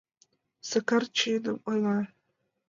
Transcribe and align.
—Сакар 0.69 1.03
чыным 1.17 1.57
ойла... 1.69 1.97